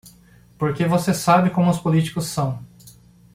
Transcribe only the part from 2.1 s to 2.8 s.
são.